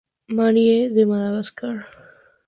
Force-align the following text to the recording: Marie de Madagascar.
Marie 0.35 0.89
de 0.95 1.05
Madagascar. 1.05 1.77